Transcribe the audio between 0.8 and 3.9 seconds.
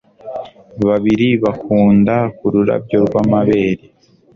babiri bakunda kururabyo rwamabere